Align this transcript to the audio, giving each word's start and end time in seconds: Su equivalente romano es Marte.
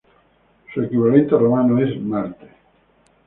Su 0.73 0.81
equivalente 0.81 1.37
romano 1.37 1.77
es 1.79 2.01
Marte. 2.01 2.49